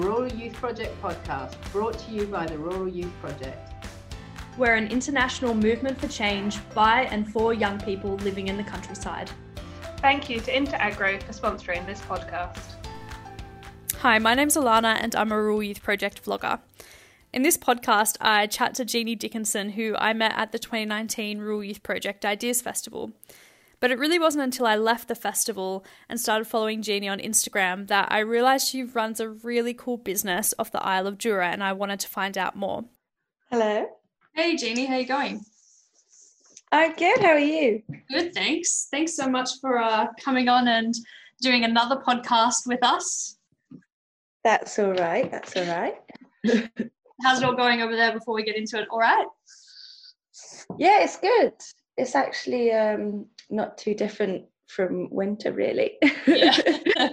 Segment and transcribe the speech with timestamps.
[0.00, 3.70] Rural Youth Project podcast, brought to you by the Rural Youth Project.
[4.56, 9.30] We're an international movement for change by and for young people living in the countryside.
[9.98, 12.76] Thank you to Interagro for sponsoring this podcast.
[13.98, 16.60] Hi, my name's Alana and I'm a Rural Youth Project vlogger.
[17.34, 21.62] In this podcast, I chat to Jeannie Dickinson, who I met at the 2019 Rural
[21.62, 23.12] Youth Project Ideas Festival.
[23.80, 27.86] But it really wasn't until I left the festival and started following Jeannie on Instagram
[27.88, 31.64] that I realised she runs a really cool business off the Isle of Jura and
[31.64, 32.84] I wanted to find out more.
[33.50, 33.86] Hello.
[34.34, 35.40] Hey Jeannie, how are you going?
[36.72, 37.20] I'm good.
[37.20, 37.82] How are you?
[38.10, 38.86] Good, thanks.
[38.90, 40.94] Thanks so much for uh, coming on and
[41.40, 43.38] doing another podcast with us.
[44.44, 45.30] That's all right.
[45.30, 45.94] That's all right.
[47.22, 48.88] How's it all going over there before we get into it?
[48.90, 49.26] All right?
[50.78, 51.52] Yeah, it's good.
[51.96, 55.92] It's actually um, not too different from winter, really.
[56.26, 56.56] Yeah.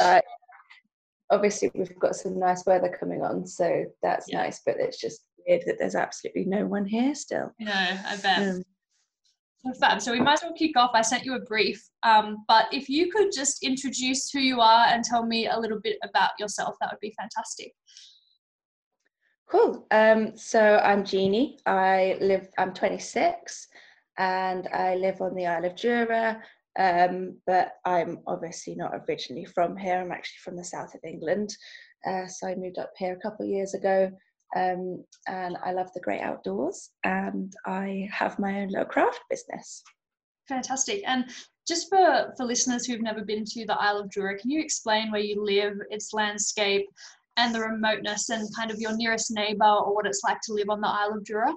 [0.00, 0.20] uh,
[1.30, 4.42] obviously, we've got some nice weather coming on, so that's yeah.
[4.42, 4.60] nice.
[4.64, 7.52] But it's just weird that there's absolutely no one here still.
[7.58, 8.38] No, I bet.
[8.38, 8.62] Um,
[9.64, 10.00] so fab.
[10.00, 10.92] So we might as well kick off.
[10.94, 14.86] I sent you a brief, um, but if you could just introduce who you are
[14.86, 17.72] and tell me a little bit about yourself, that would be fantastic.
[19.50, 19.86] Cool.
[19.90, 21.58] Um, so I'm Jeannie.
[21.66, 22.48] I live.
[22.56, 23.68] I'm 26
[24.20, 26.42] and I live on the Isle of Jura.
[26.78, 29.98] Um, but I'm obviously not originally from here.
[29.98, 31.56] I'm actually from the south of England.
[32.06, 34.10] Uh, so I moved up here a couple of years ago.
[34.54, 36.90] Um, and I love the great outdoors.
[37.02, 39.82] And I have my own little craft business.
[40.48, 41.02] Fantastic.
[41.06, 41.24] And
[41.66, 45.10] just for, for listeners who've never been to the Isle of Jura, can you explain
[45.10, 46.86] where you live, its landscape,
[47.38, 50.68] and the remoteness, and kind of your nearest neighbour, or what it's like to live
[50.68, 51.54] on the Isle of Jura?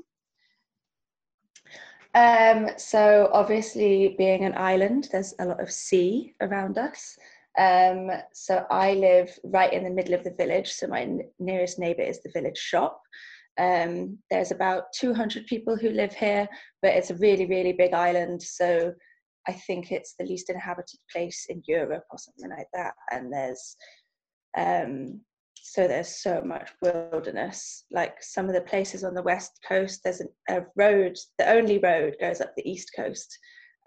[2.15, 7.17] Um, so obviously, being an island, there's a lot of sea around us.
[7.57, 10.71] Um, so I live right in the middle of the village.
[10.73, 13.01] So my n- nearest neighbour is the village shop.
[13.59, 16.47] Um, there's about 200 people who live here,
[16.81, 18.41] but it's a really, really big island.
[18.41, 18.93] So
[19.47, 22.93] I think it's the least inhabited place in Europe or something like that.
[23.11, 23.75] And there's
[24.57, 25.21] um,
[25.65, 27.85] so there's so much wilderness.
[27.89, 31.79] Like some of the places on the west coast there's a, a road the only
[31.79, 33.37] road goes up the east coast.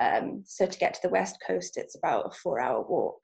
[0.00, 3.20] Um, so to get to the west coast it's about a four hour walk.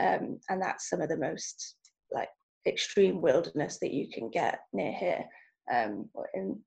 [0.00, 1.76] Um, and that's some of the most
[2.12, 2.30] like
[2.66, 5.24] extreme wilderness that you can get near here
[5.72, 6.58] um, or in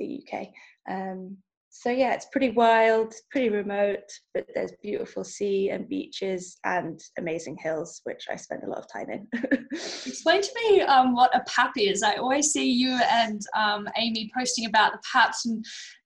[0.00, 0.48] the uk
[0.90, 1.36] um,
[1.74, 7.56] so yeah it's pretty wild pretty remote but there's beautiful sea and beaches and amazing
[7.56, 9.26] hills which i spend a lot of time in
[9.72, 14.30] explain to me um, what a pap is i always see you and um, amy
[14.36, 15.64] posting about the paps and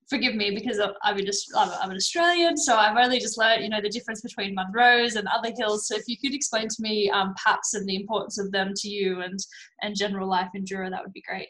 [0.08, 3.80] forgive me because I'm, just, I'm, an Australian, so I've only just learned, you know,
[3.80, 5.88] the difference between Munros and other hills.
[5.88, 8.88] So if you could explain to me um, PAPs and the importance of them to
[8.88, 9.36] you and
[9.82, 11.48] and general life in Jura, that would be great.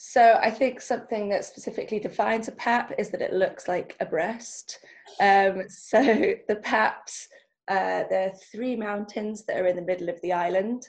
[0.00, 4.06] So I think something that specifically defines a pap is that it looks like a
[4.06, 4.78] breast.
[5.20, 6.00] Um, so
[6.48, 7.26] the paps,
[7.66, 10.86] uh, there are three mountains that are in the middle of the island.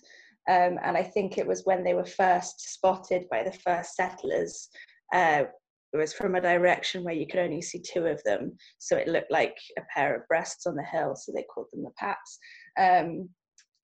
[0.47, 4.69] Um, and I think it was when they were first spotted by the first settlers.
[5.11, 5.45] Uh,
[5.91, 9.07] it was from a direction where you could only see two of them, so it
[9.07, 11.15] looked like a pair of breasts on the hill.
[11.15, 12.37] So they called them the paps.
[12.79, 13.27] Um,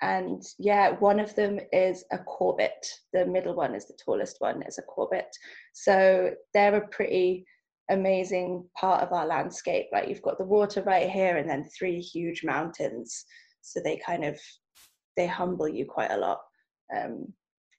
[0.05, 4.61] and yeah one of them is a Corbett the middle one is the tallest one
[4.63, 5.35] is a Corbett
[5.73, 7.45] so they're a pretty
[7.89, 9.87] amazing part of our landscape.
[9.91, 13.25] Like you've got the water right here and then three huge mountains.
[13.61, 14.39] So they kind of
[15.17, 16.39] they humble you quite a lot.
[16.95, 17.33] Um,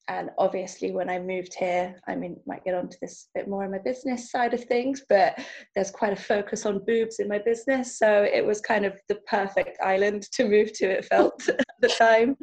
[0.09, 3.65] and obviously when i moved here i mean might get onto this a bit more
[3.65, 5.39] on my business side of things but
[5.75, 7.99] there's quite a focus on boobs in my business.
[7.99, 11.89] So it was kind of the perfect island to move to it felt at the
[11.89, 12.37] time.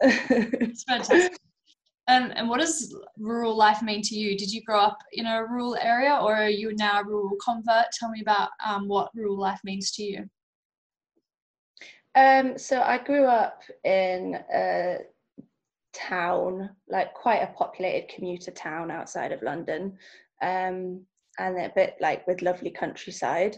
[0.02, 1.38] It's fantastic.
[2.08, 4.36] And, and what does rural life mean to you?
[4.36, 7.86] Did you grow up in a rural area or are you now a rural convert?
[7.92, 10.28] Tell me about um, what rural life means to you.
[12.14, 14.98] Um, so I grew up in a
[15.92, 19.96] town, like quite a populated commuter town outside of London,
[20.42, 21.04] um,
[21.38, 23.56] and a bit like with lovely countryside.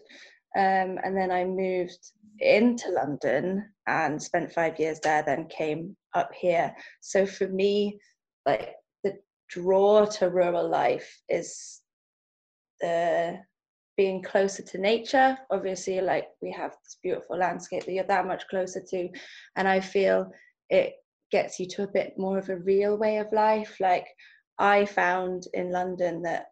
[0.57, 1.99] Um, and then I moved
[2.39, 6.75] into London and spent five years there, then came up here.
[7.01, 7.99] So for me,
[8.47, 9.15] like the
[9.49, 11.81] draw to rural life is
[12.81, 13.39] the
[13.97, 15.37] being closer to nature.
[15.51, 19.09] Obviously, like we have this beautiful landscape that you're that much closer to,
[19.57, 20.31] and I feel
[20.71, 20.95] it
[21.35, 23.77] gets you to a bit more of a real way of life.
[23.81, 24.07] Like
[24.61, 26.45] I found in London that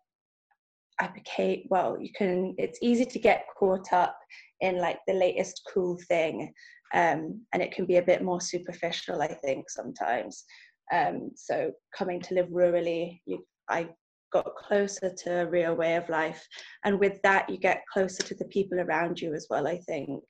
[0.98, 4.18] I became well, you can it's easy to get caught up
[4.60, 6.52] in like the latest cool thing.
[6.94, 7.20] Um,
[7.52, 10.44] and it can be a bit more superficial, I think, sometimes.
[10.92, 13.88] Um, so coming to live rurally, you, I
[14.32, 16.46] got closer to a real way of life,
[16.84, 19.66] and with that, you get closer to the people around you as well.
[19.66, 20.22] I think,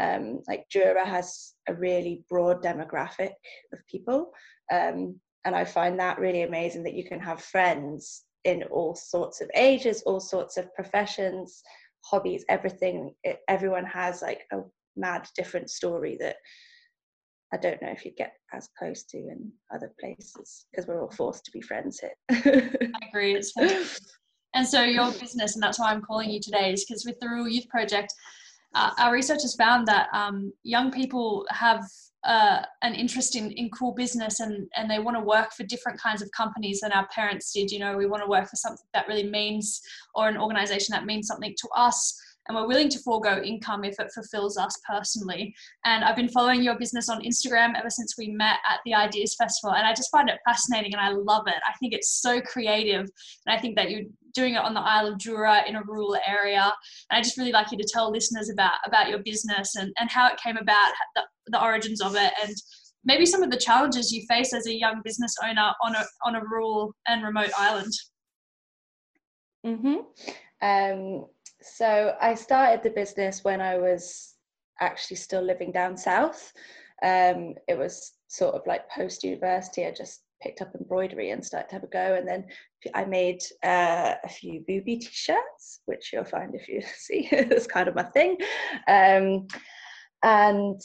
[0.00, 3.32] um, like Jura has a really broad demographic
[3.72, 4.32] of people,
[4.72, 9.40] um, and I find that really amazing that you can have friends in all sorts
[9.40, 11.62] of ages, all sorts of professions,
[12.04, 13.12] hobbies, everything.
[13.24, 14.58] It, everyone has like a
[14.96, 16.36] mad different story that
[17.56, 21.10] I don't know if you'd get as close to in other places because we're all
[21.10, 22.12] forced to be friends here.
[22.30, 23.34] I agree.
[23.34, 23.54] It's
[24.54, 27.28] and so your business, and that's why I'm calling you today, is because with the
[27.28, 28.12] Rural Youth Project,
[28.74, 31.82] uh, our research has found that um, young people have
[32.24, 35.98] uh, an interest in, in cool business and, and they want to work for different
[35.98, 37.70] kinds of companies than our parents did.
[37.70, 39.80] You know, we want to work for something that really means,
[40.14, 43.98] or an organization that means something to us and we're willing to forego income if
[43.98, 45.54] it fulfills us personally.
[45.84, 49.34] And I've been following your business on Instagram ever since we met at the Ideas
[49.36, 51.56] Festival, and I just find it fascinating and I love it.
[51.66, 53.08] I think it's so creative,
[53.46, 54.04] and I think that you're
[54.34, 56.72] doing it on the Isle of Jura in a rural area.
[57.10, 60.10] And I just really like you to tell listeners about about your business and, and
[60.10, 62.54] how it came about, the, the origins of it, and
[63.04, 66.36] maybe some of the challenges you face as a young business owner on a on
[66.36, 67.92] a rural and remote island.
[69.64, 70.04] Mhm.
[70.62, 71.26] Um,
[71.74, 74.34] so I started the business when I was
[74.80, 76.52] actually still living down south.
[77.02, 79.84] Um, it was sort of like post university.
[79.84, 82.14] I just picked up embroidery and started to have a go.
[82.14, 82.46] And then
[82.94, 87.28] I made uh, a few booby t-shirts, which you'll find if you see.
[87.32, 88.38] it's kind of my thing.
[88.88, 89.46] Um,
[90.22, 90.80] and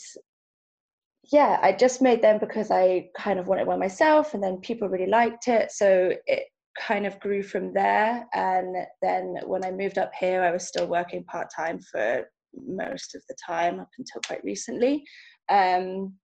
[1.30, 4.88] yeah, I just made them because I kind of wanted one myself, and then people
[4.88, 5.70] really liked it.
[5.70, 6.44] So it
[6.78, 8.26] kind of grew from there.
[8.34, 12.24] And then when I moved up here, I was still working part time for
[12.54, 15.04] most of the time up until quite recently.
[15.48, 16.14] Um,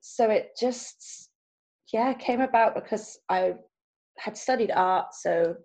[0.00, 1.30] so it just,
[1.92, 3.54] yeah, came about because I
[4.18, 5.56] had studied art, so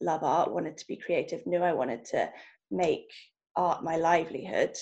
[0.00, 2.30] love art, wanted to be creative, knew I wanted to
[2.70, 3.08] make
[3.56, 4.76] art my livelihood.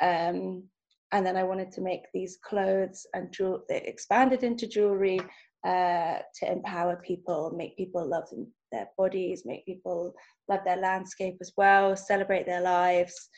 [0.00, 0.64] Um,
[1.12, 3.62] and then I wanted to make these clothes and jewel.
[3.68, 5.20] They expanded into jewelry,
[5.66, 8.28] uh, to empower people, make people love
[8.70, 10.14] their bodies, make people
[10.48, 13.28] love their landscape as well, celebrate their lives.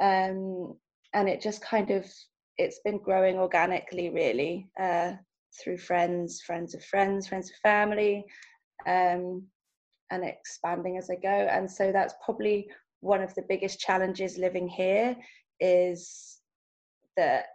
[0.00, 0.74] Um,
[1.14, 2.06] and it just kind of,
[2.58, 5.12] it's been growing organically really uh,
[5.62, 8.24] through friends, friends of friends, friends of family,
[8.86, 9.42] um,
[10.10, 11.28] and expanding as I go.
[11.28, 12.68] And so that's probably
[13.00, 15.16] one of the biggest challenges living here
[15.60, 16.38] is
[17.16, 17.46] that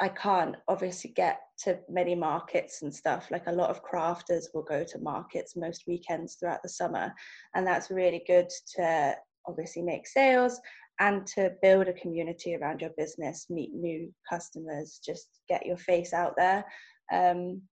[0.00, 3.30] I can't obviously get to many markets and stuff.
[3.30, 7.12] Like a lot of crafters will go to markets most weekends throughout the summer,
[7.54, 9.14] and that's really good to
[9.46, 10.60] obviously make sales
[11.00, 16.12] and to build a community around your business, meet new customers, just get your face
[16.12, 16.64] out there.
[17.12, 17.62] Um,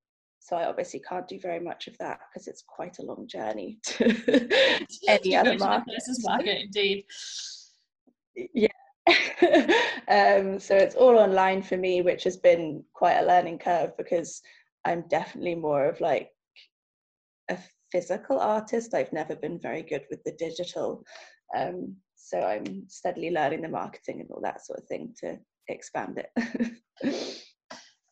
[0.40, 3.78] so I obviously can't do very much of that because it's quite a long journey
[3.84, 4.76] to
[5.08, 5.94] any other market.
[6.20, 6.64] market.
[6.64, 7.04] Indeed.
[8.52, 8.68] Yeah,
[10.08, 14.40] um, so it's all online for me, which has been quite a learning curve because
[14.84, 16.30] I'm definitely more of like
[17.50, 17.58] a
[17.92, 18.94] physical artist.
[18.94, 21.04] I've never been very good with the digital.
[21.56, 25.38] Um, so I'm steadily learning the marketing and all that sort of thing to
[25.68, 27.40] expand it.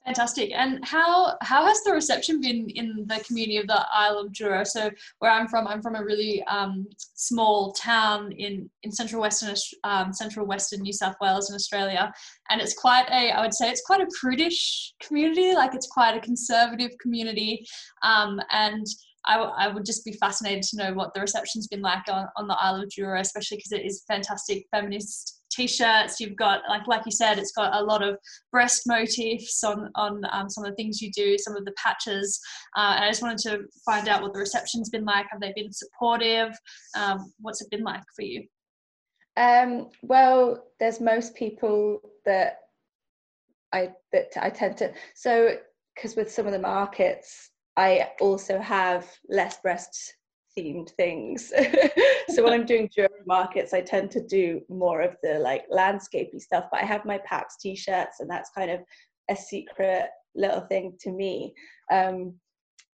[0.04, 0.50] Fantastic.
[0.52, 4.66] And how how has the reception been in the community of the Isle of Jura?
[4.66, 4.90] So
[5.20, 9.54] where I'm from, I'm from a really um, small town in in central western
[9.84, 12.12] um, central western New South Wales in Australia,
[12.50, 15.54] and it's quite a I would say it's quite a prudish community.
[15.54, 17.64] Like it's quite a conservative community,
[18.02, 18.84] um, and
[19.24, 22.26] I, w- I would just be fascinated to know what the reception's been like on,
[22.36, 26.86] on the Isle of Jura, especially because it is fantastic feminist t-shirts you've got like
[26.86, 28.16] like you said it's got a lot of
[28.50, 32.40] breast motifs on on um, some of the things you do some of the patches
[32.76, 35.26] uh, and i just wanted to find out what the reception's been like.
[35.30, 36.56] Have they been supportive?
[36.96, 38.46] Um, what's it been like for you?
[39.36, 42.58] Um, well there's most people that
[43.72, 45.56] i that i tend to so
[45.94, 50.14] because with some of the markets i also have less breast
[50.58, 51.52] themed things.
[52.28, 56.40] so when I'm doing German markets, I tend to do more of the like landscapey
[56.40, 56.66] stuff.
[56.70, 58.80] But I have my PAPS t-shirts, and that's kind of
[59.30, 61.54] a secret little thing to me.
[61.90, 62.34] Um,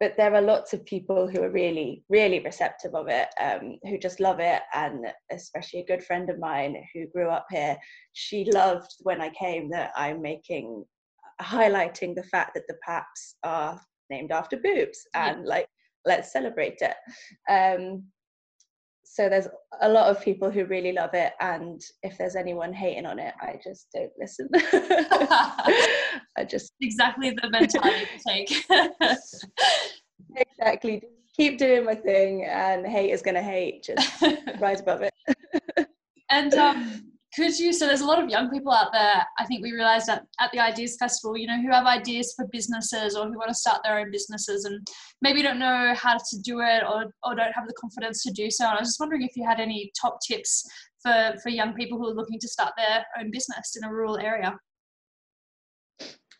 [0.00, 3.96] but there are lots of people who are really, really receptive of it, um, who
[3.96, 4.60] just love it.
[4.74, 7.76] And especially a good friend of mine who grew up here,
[8.12, 10.84] she loved when I came that I'm making,
[11.40, 13.80] highlighting the fact that the PAPs are
[14.10, 15.68] named after boobs and like
[16.04, 16.94] let's celebrate it.
[17.50, 18.04] Um,
[19.04, 19.48] so there's
[19.82, 23.34] a lot of people who really love it and if there's anyone hating on it
[23.42, 24.48] i just don't listen.
[26.38, 28.64] I just exactly the mentality to take.
[30.36, 31.02] Exactly.
[31.36, 33.84] Keep doing my thing and hate is gonna hate.
[33.84, 34.22] Just
[34.60, 35.86] rise above it.
[36.30, 39.62] And um could you so there's a lot of young people out there i think
[39.62, 43.26] we realized at, at the ideas festival you know who have ideas for businesses or
[43.26, 44.86] who want to start their own businesses and
[45.20, 48.50] maybe don't know how to do it or, or don't have the confidence to do
[48.50, 50.64] so and i was just wondering if you had any top tips
[51.02, 54.18] for for young people who are looking to start their own business in a rural
[54.18, 54.56] area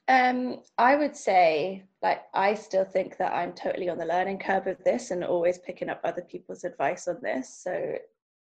[0.08, 4.66] um, I would say, like, I still think that I'm totally on the learning curve
[4.66, 7.62] of this and always picking up other people's advice on this.
[7.62, 7.96] So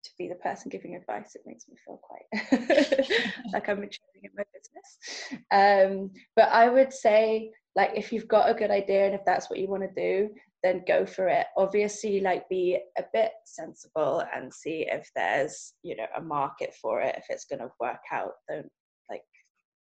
[0.03, 2.25] to be the person giving advice, it makes me feel quite
[3.53, 5.43] like I'm maturing in my business.
[5.51, 9.49] Um, but I would say, like, if you've got a good idea and if that's
[9.49, 10.29] what you want to do,
[10.63, 11.47] then go for it.
[11.55, 17.01] Obviously, like, be a bit sensible and see if there's, you know, a market for
[17.01, 17.15] it.
[17.17, 18.69] If it's going to work out, don't
[19.09, 19.21] like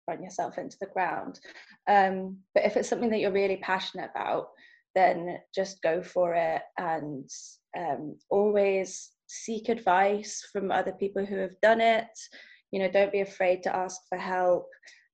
[0.08, 1.40] run yourself into the ground.
[1.90, 4.48] Um, but if it's something that you're really passionate about,
[4.96, 7.30] then just go for it and
[7.78, 12.08] um, always seek advice from other people who have done it.
[12.72, 14.68] You know don't be afraid to ask for help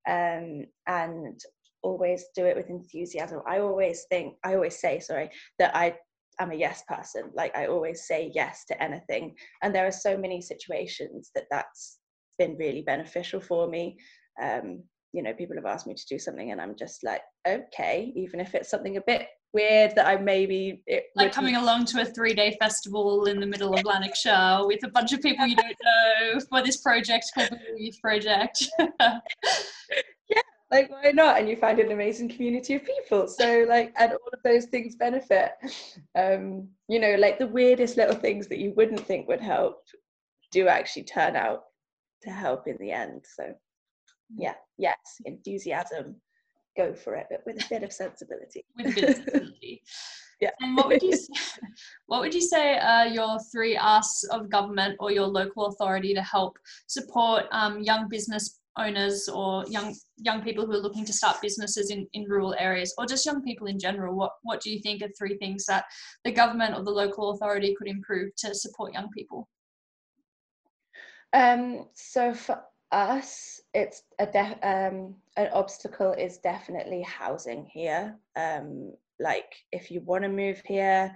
[0.10, 1.40] um, and
[1.84, 3.42] always do it with enthusiasm.
[3.48, 5.96] I always think i always say sorry that i
[6.40, 7.32] am a yes person.
[7.36, 9.36] Like i always say yes to anything.
[9.62, 12.00] And there are so many situations that that's
[12.40, 13.98] been really beneficial for me.
[14.42, 14.84] Um,
[15.18, 18.40] you know people have asked me to do something and i'm just like okay even
[18.40, 20.84] if it's something a bit weird that I maybe
[21.16, 24.90] like coming along to a three day festival in the middle of Lanarkshire with a
[24.90, 28.68] bunch of people you don't know for this project called the Youth Project.
[28.80, 31.40] yeah, like why not?
[31.40, 33.28] And you find an amazing community of people.
[33.28, 35.52] So like, and all of those things benefit.
[36.16, 39.84] Um, you know, like the weirdest little things that you wouldn't think would help
[40.52, 41.64] do actually turn out
[42.24, 43.26] to help in the end.
[43.36, 43.54] So.
[44.36, 46.16] Yeah, yes, enthusiasm
[46.76, 48.64] go for it, but with a bit of sensibility.
[48.78, 49.82] With a bit of sensibility.
[50.42, 50.52] yeah.
[50.60, 51.34] And what would you say,
[52.06, 56.22] what would you say are your three asks of government or your local authority to
[56.22, 56.58] help
[56.88, 61.90] support um, young business owners or young young people who are looking to start businesses
[61.90, 65.02] in, in rural areas or just young people in general what what do you think
[65.02, 65.86] are three things that
[66.24, 69.48] the government or the local authority could improve to support young people
[71.34, 78.18] um so for us, it's a def- um, an obstacle is definitely housing here.
[78.36, 81.16] Um, like if you want to move here,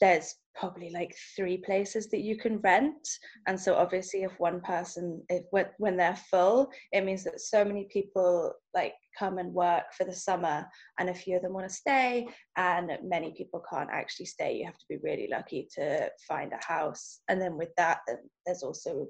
[0.00, 3.08] there's probably like three places that you can rent.
[3.46, 5.44] And so obviously if one person if
[5.78, 10.14] when they're full it means that so many people like come and work for the
[10.14, 10.66] summer.
[10.98, 14.66] And a few of them want to stay and many people can't actually stay you
[14.66, 17.20] have to be really lucky to find a house.
[17.28, 18.00] And then with that
[18.44, 19.06] there's also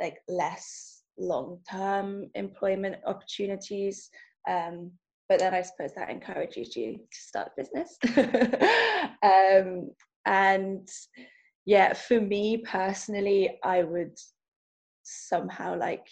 [0.00, 4.10] like less long-term employment opportunities.
[4.48, 4.92] Um,
[5.28, 7.98] but then I suppose that encourages you to start a business.
[9.22, 9.90] um,
[10.24, 10.88] and
[11.66, 14.16] yeah, for me personally, I would
[15.02, 16.06] somehow like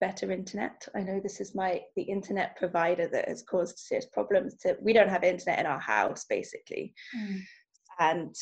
[0.00, 0.88] better internet.
[0.96, 4.56] I know this is my the internet provider that has caused serious problems.
[4.62, 7.40] To we don't have internet in our house basically, mm.
[8.00, 8.34] and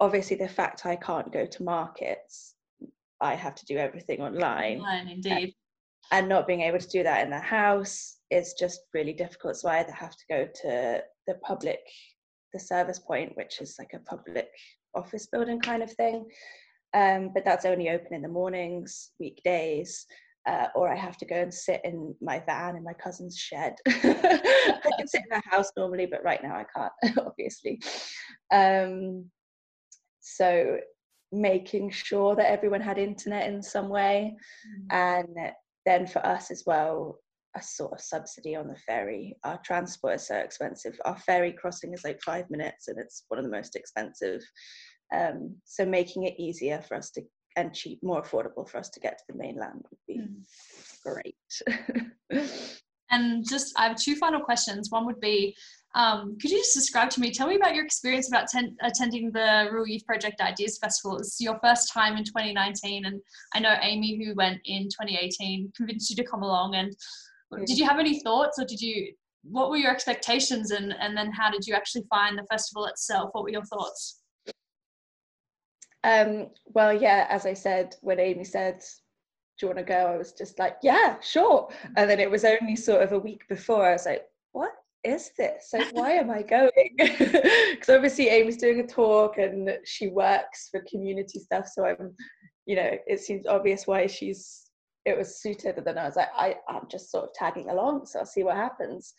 [0.00, 2.53] obviously the fact I can't go to markets
[3.24, 4.78] I have to do everything online.
[4.78, 5.54] Online, indeed.
[6.12, 9.56] And not being able to do that in the house is just really difficult.
[9.56, 11.80] So I either have to go to the public,
[12.52, 14.50] the service point, which is like a public
[14.94, 16.26] office building kind of thing.
[16.92, 20.06] Um, but that's only open in the mornings, weekdays.
[20.46, 23.76] Uh, or I have to go and sit in my van in my cousin's shed.
[23.88, 27.80] I can sit in the house normally, but right now I can't, obviously.
[28.52, 29.30] Um,
[30.20, 30.78] so
[31.40, 34.36] making sure that everyone had internet in some way.
[34.66, 35.26] Mm.
[35.26, 35.52] and
[35.86, 37.18] then for us as well
[37.56, 39.36] a sort of subsidy on the ferry.
[39.44, 40.98] Our transport is so expensive.
[41.04, 44.42] Our ferry crossing is like five minutes and it's one of the most expensive.
[45.14, 47.22] Um, so making it easier for us to
[47.56, 50.42] and cheap more affordable for us to get to the mainland would be mm.
[51.04, 52.50] great.
[53.10, 54.90] And just i have two final questions.
[54.90, 55.54] One would be
[55.94, 59.30] um, could you just describe to me, tell me about your experience about ten, attending
[59.30, 61.18] the Rural Youth Project Ideas Festival.
[61.18, 63.20] It's your first time in 2019, and
[63.54, 66.74] I know Amy, who went in 2018, convinced you to come along.
[66.74, 66.94] And
[67.66, 69.12] did you have any thoughts, or did you?
[69.44, 73.30] What were your expectations, and and then how did you actually find the festival itself?
[73.32, 74.20] What were your thoughts?
[76.02, 80.16] Um, well, yeah, as I said, when Amy said, "Do you want to go?" I
[80.16, 83.86] was just like, "Yeah, sure." And then it was only sort of a week before
[83.86, 84.72] I was like, "What?
[85.04, 85.70] Is this?
[85.72, 86.70] Like, why am I going?
[86.98, 91.68] Because obviously Amy's doing a talk and she works for community stuff.
[91.68, 92.14] So I'm,
[92.66, 94.62] you know, it seems obvious why she's
[95.04, 95.76] it was suited.
[95.76, 98.42] And then I was like, I, I'm just sort of tagging along, so I'll see
[98.42, 99.12] what happens.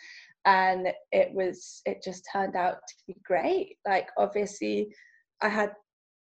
[0.46, 3.78] And it was it just turned out to be great.
[3.88, 4.94] Like obviously
[5.42, 5.74] I had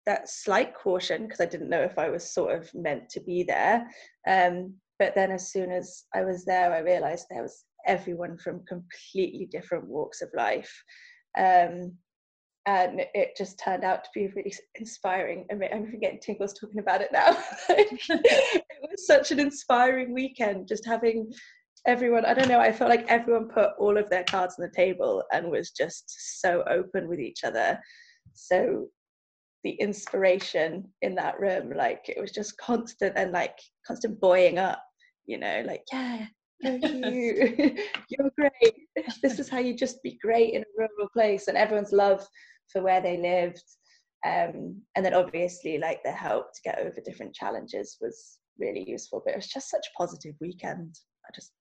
[0.06, 3.44] that slight caution because I didn't know if I was sort of meant to be
[3.44, 3.88] there.
[4.28, 8.66] Um, but then as soon as I was there, I realized there was everyone from
[8.68, 10.84] completely different walks of life.
[11.38, 11.94] Um,
[12.66, 15.46] and it just turned out to be really inspiring.
[15.52, 17.38] I mean, I'm getting tingles talking about it now.
[17.70, 21.32] it was such an inspiring weekend, just having
[21.86, 22.26] everyone.
[22.26, 22.62] I don't know.
[22.62, 26.40] I felt like everyone put all of their cards on the table and was just
[26.42, 27.80] so open with each other.
[28.34, 28.88] So
[29.66, 34.82] the inspiration in that room, like it was just constant and like constant buoying up.
[35.26, 36.26] You know, like yeah,
[36.64, 37.78] Thank you.
[38.10, 38.74] You're great.
[39.22, 42.26] This is how you just be great in a rural place, and everyone's love
[42.72, 43.64] for where they lived.
[44.26, 49.22] Um, and then obviously, like the help to get over different challenges was really useful.
[49.24, 50.96] But it was just such a positive weekend.
[51.28, 51.52] I just